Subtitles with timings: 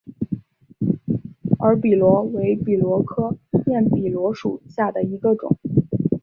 [1.59, 5.59] 耳笔螺为笔螺科焰笔螺属下的一个种。